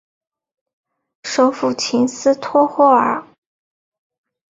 [1.25, 3.27] 首府琴斯托霍瓦。